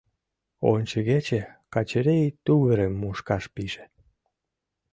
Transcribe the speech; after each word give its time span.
Ончыгече 0.71 1.41
Качырий 1.73 2.25
тувырым 2.45 2.93
мушкаш 3.01 3.43
пиже. 3.53 3.85